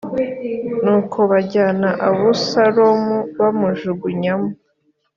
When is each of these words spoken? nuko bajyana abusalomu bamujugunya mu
nuko 0.83 1.17
bajyana 1.31 1.89
abusalomu 2.07 3.17
bamujugunya 3.39 4.33
mu 4.41 4.49